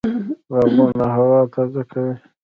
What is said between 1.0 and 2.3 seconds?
هوا تازه کوي